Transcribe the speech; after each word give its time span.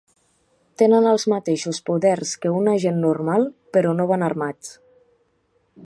Tenen 0.81 1.09
els 1.09 1.25
mateixos 1.33 1.79
poders 1.89 2.31
que 2.45 2.53
un 2.61 2.71
agent 2.73 2.99
normal, 3.05 3.47
però 3.77 3.93
no 4.01 4.09
van 4.15 4.27
armats. 4.31 4.77